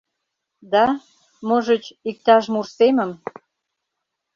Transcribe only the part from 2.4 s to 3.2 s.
мурсемым